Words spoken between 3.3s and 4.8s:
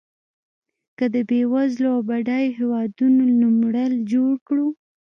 نوملړ جوړ کړو.